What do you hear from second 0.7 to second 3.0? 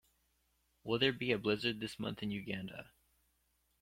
Will there be a blizzard this month in Uganda